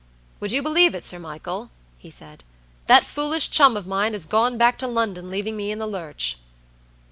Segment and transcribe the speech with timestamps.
[0.39, 1.69] "Would you believe it, Sir Michael?"
[1.99, 2.43] he said.
[2.87, 6.37] "That foolish chum of mine has gone back to London leaving me in the lurch."